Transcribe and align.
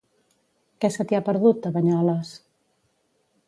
Què 0.85 0.89
se 0.95 1.05
t'hi 1.11 1.19
ha 1.19 1.21
perdut, 1.29 1.69
a 1.71 1.75
Banyoles? 1.77 2.33